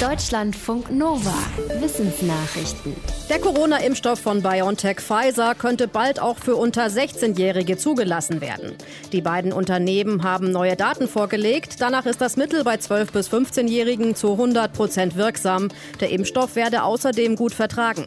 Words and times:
Deutschlandfunk 0.00 0.90
Nova. 0.90 1.32
Wissensnachrichten. 1.80 2.94
Der 3.30 3.38
Corona-Impfstoff 3.38 4.18
von 4.18 4.42
BioNTech 4.42 5.00
Pfizer 5.00 5.54
könnte 5.54 5.88
bald 5.88 6.20
auch 6.20 6.36
für 6.36 6.54
unter 6.56 6.88
16-Jährige 6.88 7.78
zugelassen 7.78 8.42
werden. 8.42 8.74
Die 9.12 9.22
beiden 9.22 9.54
Unternehmen 9.54 10.22
haben 10.22 10.50
neue 10.50 10.76
Daten 10.76 11.08
vorgelegt. 11.08 11.76
Danach 11.78 12.04
ist 12.04 12.20
das 12.20 12.36
Mittel 12.36 12.62
bei 12.62 12.74
12- 12.74 13.10
bis 13.10 13.30
15-Jährigen 13.30 14.14
zu 14.14 14.32
100 14.32 14.70
Prozent 14.74 15.16
wirksam. 15.16 15.68
Der 16.00 16.10
Impfstoff 16.10 16.56
werde 16.56 16.82
außerdem 16.82 17.34
gut 17.34 17.54
vertragen. 17.54 18.04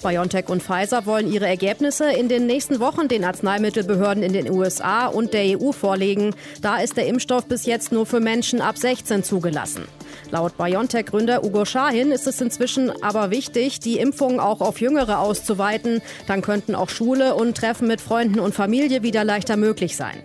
BioNTech 0.00 0.48
und 0.48 0.62
Pfizer 0.62 1.06
wollen 1.06 1.30
ihre 1.30 1.48
Ergebnisse 1.48 2.12
in 2.12 2.28
den 2.28 2.46
nächsten 2.46 2.78
Wochen 2.78 3.08
den 3.08 3.24
Arzneimittelbehörden 3.24 4.22
in 4.22 4.32
den 4.32 4.48
USA 4.48 5.06
und 5.06 5.34
der 5.34 5.60
EU 5.60 5.72
vorlegen. 5.72 6.36
Da 6.60 6.78
ist 6.78 6.96
der 6.96 7.06
Impfstoff 7.08 7.46
bis 7.46 7.66
jetzt 7.66 7.90
nur 7.90 8.06
für 8.06 8.20
Menschen 8.20 8.60
ab 8.60 8.78
16 8.78 9.24
zugelassen. 9.24 9.88
Laut 10.30 10.56
BioNTech-Gründer 10.56 11.44
Ugo 11.44 11.64
Schahin 11.64 12.12
ist 12.12 12.26
es 12.26 12.40
inzwischen 12.40 12.90
aber 13.02 13.30
wichtig, 13.30 13.80
die 13.80 13.98
Impfung 13.98 14.40
auch 14.40 14.60
auf 14.60 14.80
Jüngere 14.80 15.18
auszuweiten. 15.18 16.00
Dann 16.26 16.42
könnten 16.42 16.74
auch 16.74 16.88
Schule 16.88 17.34
und 17.34 17.56
Treffen 17.56 17.88
mit 17.88 18.00
Freunden 18.00 18.40
und 18.40 18.54
Familie 18.54 19.02
wieder 19.02 19.24
leichter 19.24 19.56
möglich 19.56 19.96
sein. 19.96 20.16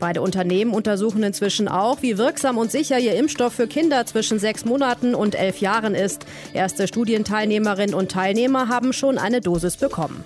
Beide 0.00 0.22
Unternehmen 0.22 0.72
untersuchen 0.72 1.22
inzwischen 1.22 1.68
auch, 1.68 2.02
wie 2.02 2.18
wirksam 2.18 2.58
und 2.58 2.70
sicher 2.70 2.98
ihr 2.98 3.14
Impfstoff 3.14 3.52
für 3.52 3.66
Kinder 3.66 4.06
zwischen 4.06 4.38
sechs 4.38 4.64
Monaten 4.64 5.14
und 5.14 5.34
elf 5.34 5.60
Jahren 5.60 5.94
ist. 5.94 6.26
Erste 6.52 6.88
Studienteilnehmerinnen 6.88 7.94
und 7.94 8.10
Teilnehmer 8.10 8.68
haben 8.68 8.92
schon 8.92 9.18
eine 9.18 9.40
Dosis 9.40 9.76
bekommen. 9.76 10.24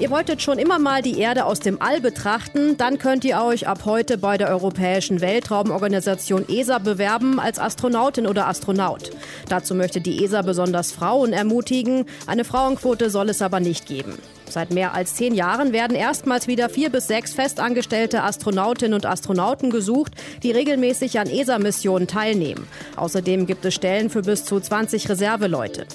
Ihr 0.00 0.08
wolltet 0.08 0.40
schon 0.40 0.58
immer 0.58 0.78
mal 0.78 1.02
die 1.02 1.18
Erde 1.18 1.44
aus 1.44 1.60
dem 1.60 1.82
All 1.82 2.00
betrachten, 2.00 2.78
dann 2.78 2.96
könnt 2.96 3.22
ihr 3.26 3.42
euch 3.42 3.68
ab 3.68 3.84
heute 3.84 4.16
bei 4.16 4.38
der 4.38 4.48
Europäischen 4.48 5.20
Weltraumorganisation 5.20 6.48
ESA 6.48 6.78
bewerben 6.78 7.38
als 7.38 7.58
Astronautin 7.58 8.26
oder 8.26 8.48
Astronaut. 8.48 9.10
Dazu 9.50 9.74
möchte 9.74 10.00
die 10.00 10.24
ESA 10.24 10.40
besonders 10.40 10.90
Frauen 10.90 11.34
ermutigen. 11.34 12.06
Eine 12.26 12.44
Frauenquote 12.44 13.10
soll 13.10 13.28
es 13.28 13.42
aber 13.42 13.60
nicht 13.60 13.84
geben. 13.84 14.14
Seit 14.50 14.72
mehr 14.72 14.94
als 14.94 15.14
zehn 15.14 15.34
Jahren 15.34 15.72
werden 15.72 15.96
erstmals 15.96 16.48
wieder 16.48 16.68
vier 16.68 16.90
bis 16.90 17.06
sechs 17.06 17.32
festangestellte 17.32 18.22
Astronautinnen 18.22 18.94
und 18.94 19.06
Astronauten 19.06 19.70
gesucht, 19.70 20.12
die 20.42 20.50
regelmäßig 20.50 21.18
an 21.20 21.28
ESA-Missionen 21.28 22.08
teilnehmen. 22.08 22.66
Außerdem 22.96 23.46
gibt 23.46 23.64
es 23.64 23.74
Stellen 23.74 24.10
für 24.10 24.22
bis 24.22 24.44
zu 24.44 24.58
20 24.58 25.08
Reserveleute. 25.08 25.86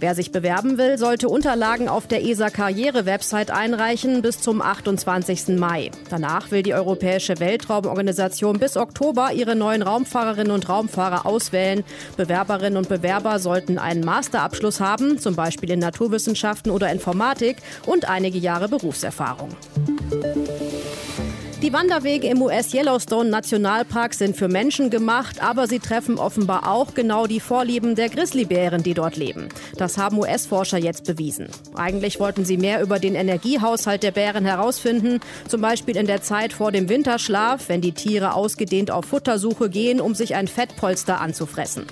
Wer 0.00 0.14
sich 0.14 0.32
bewerben 0.32 0.78
will, 0.78 0.98
sollte 0.98 1.28
Unterlagen 1.28 1.88
auf 1.88 2.06
der 2.06 2.24
ESA-Karriere-Website 2.24 3.50
einreichen 3.50 4.22
bis 4.22 4.40
zum 4.40 4.62
28. 4.62 5.48
Mai. 5.58 5.90
Danach 6.08 6.50
will 6.50 6.62
die 6.62 6.74
Europäische 6.74 7.38
Weltraumorganisation 7.38 8.58
bis 8.58 8.76
Oktober 8.76 9.32
ihre 9.32 9.54
neuen 9.54 9.82
Raumfahrerinnen 9.82 10.52
und 10.52 10.68
Raumfahrer 10.68 11.26
auswählen. 11.26 11.84
Bewerberinnen 12.16 12.78
und 12.78 12.88
Bewerber 12.88 13.38
sollten 13.38 13.78
einen 13.78 14.02
Masterabschluss 14.02 14.80
haben, 14.80 15.18
zum 15.18 15.36
Beispiel 15.36 15.70
in 15.70 15.78
Naturwissenschaften 15.78 16.72
oder 16.72 16.90
Informatik, 16.90 17.58
und 17.86 17.99
und 18.00 18.08
einige 18.08 18.38
Jahre 18.38 18.66
Berufserfahrung. 18.66 19.50
Die 21.62 21.74
Wanderwege 21.74 22.26
im 22.28 22.40
US-Yellowstone 22.40 23.28
Nationalpark 23.28 24.14
sind 24.14 24.34
für 24.34 24.48
Menschen 24.48 24.88
gemacht, 24.88 25.42
aber 25.42 25.66
sie 25.66 25.78
treffen 25.78 26.18
offenbar 26.18 26.66
auch 26.66 26.94
genau 26.94 27.26
die 27.26 27.38
Vorlieben 27.38 27.94
der 27.94 28.08
Grizzlybären, 28.08 28.82
die 28.82 28.94
dort 28.94 29.18
leben. 29.18 29.50
Das 29.76 29.98
haben 29.98 30.18
US-Forscher 30.18 30.78
jetzt 30.78 31.04
bewiesen. 31.04 31.48
Eigentlich 31.74 32.18
wollten 32.18 32.46
sie 32.46 32.56
mehr 32.56 32.80
über 32.80 32.98
den 32.98 33.14
Energiehaushalt 33.14 34.02
der 34.02 34.12
Bären 34.12 34.46
herausfinden, 34.46 35.20
zum 35.48 35.60
Beispiel 35.60 35.98
in 35.98 36.06
der 36.06 36.22
Zeit 36.22 36.54
vor 36.54 36.72
dem 36.72 36.88
Winterschlaf, 36.88 37.68
wenn 37.68 37.82
die 37.82 37.92
Tiere 37.92 38.32
ausgedehnt 38.32 38.90
auf 38.90 39.04
Futtersuche 39.04 39.68
gehen, 39.68 40.00
um 40.00 40.14
sich 40.14 40.34
ein 40.36 40.48
Fettpolster 40.48 41.20
anzufressen. 41.20 41.84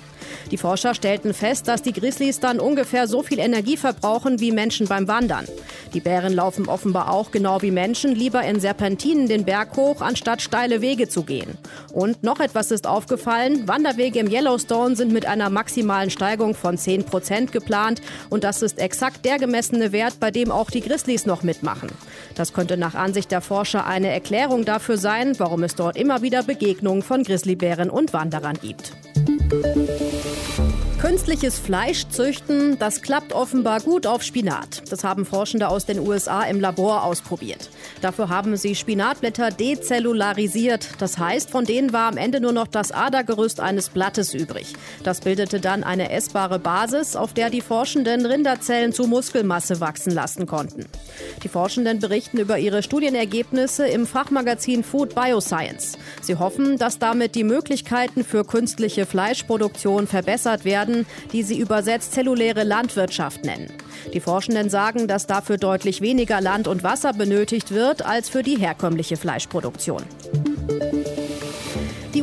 Die 0.51 0.57
Forscher 0.57 0.95
stellten 0.95 1.33
fest, 1.33 1.67
dass 1.67 1.81
die 1.81 1.93
Grizzlies 1.93 2.39
dann 2.39 2.59
ungefähr 2.59 3.07
so 3.07 3.21
viel 3.23 3.39
Energie 3.39 3.77
verbrauchen 3.77 4.39
wie 4.39 4.51
Menschen 4.51 4.87
beim 4.87 5.07
Wandern. 5.07 5.45
Die 5.93 6.01
Bären 6.01 6.33
laufen 6.33 6.67
offenbar 6.67 7.11
auch 7.11 7.31
genau 7.31 7.61
wie 7.61 7.71
Menschen 7.71 8.13
lieber 8.13 8.43
in 8.43 8.59
Serpentinen 8.59 9.27
den 9.27 9.45
Berg 9.45 9.58
hoch, 9.75 10.01
anstatt 10.01 10.41
steile 10.41 10.81
Wege 10.81 11.09
zu 11.09 11.23
gehen. 11.23 11.57
Und 11.91 12.23
noch 12.23 12.39
etwas 12.39 12.71
ist 12.71 12.87
aufgefallen. 12.87 13.67
Wanderwege 13.67 14.19
im 14.19 14.27
Yellowstone 14.27 14.95
sind 14.95 15.11
mit 15.11 15.25
einer 15.25 15.49
maximalen 15.49 16.09
Steigung 16.09 16.55
von 16.55 16.77
10 16.77 17.03
Prozent 17.05 17.51
geplant. 17.51 18.01
Und 18.29 18.43
das 18.43 18.61
ist 18.61 18.79
exakt 18.79 19.25
der 19.25 19.37
gemessene 19.37 19.91
Wert, 19.91 20.19
bei 20.19 20.31
dem 20.31 20.51
auch 20.51 20.71
die 20.71 20.81
Grizzlies 20.81 21.25
noch 21.25 21.43
mitmachen. 21.43 21.89
Das 22.35 22.53
könnte 22.53 22.77
nach 22.77 22.95
Ansicht 22.95 23.31
der 23.31 23.41
Forscher 23.41 23.85
eine 23.85 24.09
Erklärung 24.09 24.65
dafür 24.65 24.97
sein, 24.97 25.37
warum 25.39 25.63
es 25.63 25.75
dort 25.75 25.97
immer 25.97 26.21
wieder 26.21 26.43
Begegnungen 26.43 27.03
von 27.03 27.23
Grizzlybären 27.23 27.89
und 27.89 28.13
Wanderern 28.13 28.57
gibt. 28.61 28.93
Künstliches 30.99 31.57
Fleisch 31.57 32.07
züchten, 32.09 32.77
das 32.77 33.01
klappt 33.01 33.31
offenbar 33.31 33.79
gut 33.79 34.05
auf 34.05 34.21
Spinat. 34.21 34.83
Das 34.91 35.03
haben 35.03 35.25
Forschende 35.25 35.69
aus 35.69 35.85
den 35.85 35.99
USA 35.99 36.43
im 36.43 36.59
Labor 36.59 37.03
ausprobiert. 37.03 37.69
Dafür 38.01 38.29
haben 38.29 38.57
sie 38.57 38.75
Spinatblätter 38.75 39.51
dezellularisiert. 39.51 40.89
Das 40.99 41.17
heißt, 41.17 41.49
von 41.49 41.65
denen 41.65 41.93
war 41.93 42.09
am 42.09 42.17
Ende 42.17 42.39
nur 42.39 42.51
noch 42.51 42.67
das 42.67 42.91
Adergerüst 42.91 43.59
eines 43.59 43.89
Blattes 43.89 44.33
übrig. 44.33 44.73
Das 45.03 45.21
bildete 45.21 45.59
dann 45.59 45.83
eine 45.83 46.11
essbare 46.11 46.59
Basis, 46.59 47.15
auf 47.15 47.33
der 47.33 47.49
die 47.49 47.61
Forschenden 47.61 48.25
Rinderzellen 48.25 48.93
zu 48.93 49.07
Muskelmasse 49.07 49.79
wachsen 49.79 50.13
lassen 50.13 50.45
konnten. 50.45 50.85
Die 51.43 51.49
Forschenden 51.49 51.99
berichten 51.99 52.37
über 52.37 52.57
ihre 52.57 52.83
Studienergebnisse 52.83 53.87
im 53.87 54.07
Fachmagazin 54.07 54.83
Food 54.83 55.15
Bioscience. 55.15 55.97
Sie 56.21 56.35
hoffen, 56.35 56.77
dass 56.77 56.99
damit 56.99 57.35
die 57.35 57.43
Möglichkeiten 57.43 58.23
für 58.23 58.45
künstliche 58.45 59.05
Fleischproduktion 59.05 60.07
verbessert 60.07 60.65
werden 60.65 61.05
die 61.31 61.43
sie 61.43 61.59
übersetzt 61.59 62.13
zelluläre 62.13 62.63
Landwirtschaft 62.63 63.43
nennen. 63.43 63.71
Die 64.13 64.19
Forschenden 64.19 64.69
sagen, 64.69 65.07
dass 65.07 65.27
dafür 65.27 65.57
deutlich 65.57 66.01
weniger 66.01 66.41
Land 66.41 66.67
und 66.67 66.83
Wasser 66.83 67.13
benötigt 67.13 67.71
wird 67.71 68.05
als 68.05 68.29
für 68.29 68.43
die 68.43 68.57
herkömmliche 68.57 69.17
Fleischproduktion. 69.17 70.03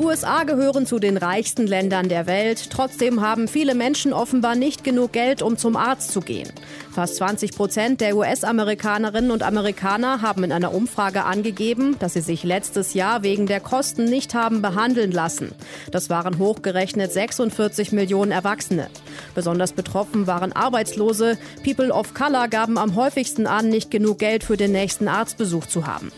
Die 0.07 0.11
USA 0.11 0.45
gehören 0.45 0.87
zu 0.87 1.01
den 1.01 1.17
reichsten 1.17 1.67
Ländern 1.67 2.09
der 2.09 2.29
Welt. 2.29 2.71
Trotzdem 2.71 3.23
haben 3.23 3.49
viele 3.49 3.75
Menschen 3.75 4.13
offenbar 4.13 4.55
nicht 4.55 4.85
genug 4.85 5.11
Geld, 5.11 5.43
um 5.43 5.59
zum 5.59 5.75
Arzt 5.75 6.13
zu 6.13 6.21
gehen. 6.21 6.49
Fast 6.93 7.17
20 7.17 7.51
Prozent 7.51 8.01
der 8.01 8.17
US-Amerikanerinnen 8.17 9.33
und 9.33 9.43
Amerikaner 9.43 10.23
haben 10.23 10.45
in 10.45 10.53
einer 10.53 10.73
Umfrage 10.73 11.25
angegeben, 11.25 11.97
dass 11.99 12.13
sie 12.13 12.21
sich 12.21 12.45
letztes 12.45 12.95
Jahr 12.95 13.25
wegen 13.25 13.47
der 13.47 13.59
Kosten 13.59 14.05
nicht 14.05 14.33
haben 14.33 14.63
behandeln 14.63 15.11
lassen. 15.11 15.51
Das 15.91 16.09
waren 16.09 16.39
hochgerechnet 16.39 17.13
46 17.13 17.91
Millionen 17.91 18.31
Erwachsene. 18.31 18.89
Besonders 19.35 19.73
betroffen 19.73 20.29
waren 20.29 20.53
Arbeitslose. 20.53 21.37
People 21.65 21.91
of 21.91 22.15
Color 22.15 22.47
gaben 22.47 22.79
am 22.79 22.95
häufigsten 22.95 23.49
an, 23.49 23.71
nicht 23.71 23.91
genug 23.91 24.21
Geld 24.21 24.45
für 24.45 24.57
den 24.57 24.71
nächsten 24.71 25.09
Arztbesuch 25.09 25.67
zu 25.67 25.89
haben. 25.89 26.13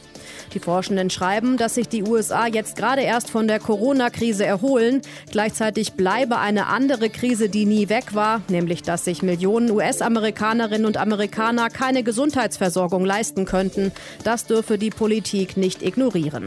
Die 0.55 0.61
Forschenden 0.61 1.11
schreiben, 1.11 1.57
dass 1.57 1.75
sich 1.75 1.89
die 1.89 2.03
USA 2.03 2.47
jetzt 2.47 2.77
gerade 2.77 3.03
erst 3.03 3.31
von 3.31 3.49
der 3.49 3.59
Corona-Krise 3.59 4.45
erholen. 4.45 5.03
Gleichzeitig 5.31 5.93
bleibe 5.93 6.39
eine 6.39 6.67
andere 6.67 7.11
Krise, 7.11 7.49
die 7.49 7.67
nie 7.67 7.89
weg 7.89 8.15
war, 8.15 8.43
nämlich 8.49 8.83
dass 8.83 9.05
sich 9.05 9.23
Millionen 9.23 9.71
US-Amerikanerinnen 9.71 10.87
und 10.87 10.97
Amerikaner 10.97 11.69
keine 11.69 12.03
Gesundheitsversorgung 12.03 13.05
leisten 13.05 13.45
könnten. 13.45 13.93
Das 14.25 14.47
dürfe 14.47 14.79
die 14.79 14.91
Politik 14.91 15.57
nicht 15.57 15.83
ignorieren. 15.83 16.45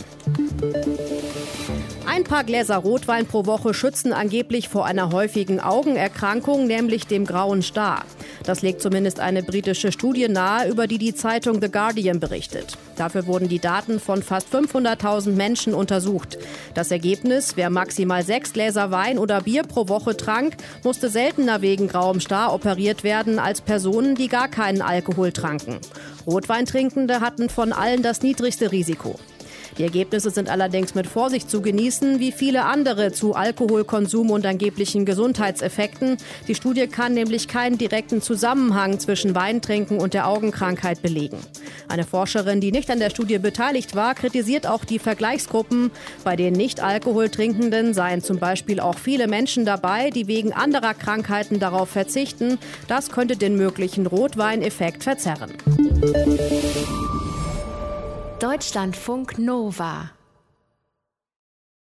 Ein 2.21 2.27
paar 2.27 2.43
Gläser 2.43 2.77
Rotwein 2.77 3.25
pro 3.25 3.47
Woche 3.47 3.73
schützen 3.73 4.13
angeblich 4.13 4.69
vor 4.69 4.85
einer 4.85 5.11
häufigen 5.11 5.59
Augenerkrankung, 5.59 6.67
nämlich 6.67 7.07
dem 7.07 7.25
grauen 7.25 7.63
Star. 7.63 8.05
Das 8.43 8.61
legt 8.61 8.79
zumindest 8.79 9.19
eine 9.19 9.41
britische 9.41 9.91
Studie 9.91 10.27
nahe, 10.27 10.69
über 10.69 10.85
die 10.85 10.99
die 10.99 11.15
Zeitung 11.15 11.59
The 11.59 11.71
Guardian 11.71 12.19
berichtet. 12.19 12.77
Dafür 12.95 13.25
wurden 13.25 13.49
die 13.49 13.57
Daten 13.57 13.99
von 13.99 14.21
fast 14.21 14.53
500.000 14.53 15.31
Menschen 15.31 15.73
untersucht. 15.73 16.37
Das 16.75 16.91
Ergebnis, 16.91 17.53
wer 17.57 17.71
maximal 17.71 18.21
sechs 18.21 18.53
Gläser 18.53 18.91
Wein 18.91 19.17
oder 19.17 19.41
Bier 19.41 19.63
pro 19.63 19.87
Woche 19.87 20.16
trank, 20.16 20.57
musste 20.84 21.09
seltener 21.09 21.63
wegen 21.63 21.87
grauem 21.87 22.19
Star 22.19 22.53
operiert 22.53 23.03
werden 23.03 23.40
als 23.40 23.61
Personen, 23.61 24.13
die 24.13 24.28
gar 24.28 24.47
keinen 24.47 24.84
Alkohol 24.84 25.31
tranken. 25.31 25.79
Rotweintrinkende 26.28 27.19
hatten 27.19 27.49
von 27.49 27.73
allen 27.73 28.03
das 28.03 28.22
niedrigste 28.22 28.72
Risiko. 28.72 29.19
Die 29.78 29.84
Ergebnisse 29.84 30.32
sind 30.32 30.50
allerdings 30.50 30.96
mit 30.96 31.08
Vorsicht 31.08 31.50
zu 31.50 31.62
genießen, 31.62 32.20
wie 32.20 32.32
viele 32.32 32.66
andere 32.66 33.12
zu 33.12 33.35
Alkoholkonsum 33.35 34.29
und 34.29 34.46
angeblichen 34.46 35.06
Gesundheitseffekten. 35.06 36.18
Die 36.47 36.56
Studie 36.56 36.88
kann 36.88 37.14
nämlich 37.14 37.47
keinen 37.47 37.78
direkten 37.78 38.22
Zusammenhang 38.22 39.00
zwischen 39.00 39.35
Weintrinken 39.35 40.00
und 40.00 40.14
der 40.14 40.28
Augenkrankheit 40.28 41.02
belegen. 41.02 41.38
Eine 41.88 42.03
Forscherin, 42.03 42.62
die 42.62 42.72
nicht 42.72 42.90
an 42.90 43.00
der 43.00 43.09
Studie 43.09 43.38
beteiligt 43.38 43.96
war, 43.96 44.16
kritisiert 44.16 44.68
auch 44.68 44.85
die 44.85 45.00
Vergleichsgruppen. 45.00 45.91
Bei 46.23 46.35
den 46.35 46.53
Nicht-Alkoholtrinkenden 46.53 47.94
seien 47.94 48.22
zum 48.22 48.40
Beispiel 48.40 48.79
auch 48.79 48.97
viele 48.97 49.28
Menschen 49.28 49.66
dabei, 49.66 50.09
die 50.09 50.28
wegen 50.28 50.53
anderer 50.53 50.94
Krankheiten 50.94 51.59
darauf 51.59 51.90
verzichten. 51.90 52.58
Das 52.88 53.09
könnte 53.09 53.35
den 53.38 53.56
möglichen 53.56 54.08
Rotweineffekt 54.08 55.03
verzerren. 55.03 55.52
Deutschlandfunk 58.41 59.38
Nova 59.38 60.14